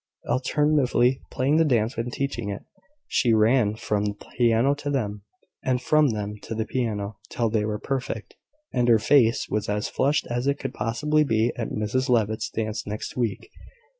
[0.27, 2.63] Alternately playing the dance and teaching it,
[3.07, 5.21] she ran from the piano to them,
[5.63, 8.33] and from them to the piano, till they were perfect,
[8.73, 12.87] and her face was as flushed as it could possibly be at Mrs Levitt's dance
[12.87, 13.51] next week.